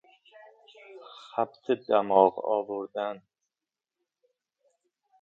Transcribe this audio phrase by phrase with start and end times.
[1.29, 3.15] خبط دماغ آوردن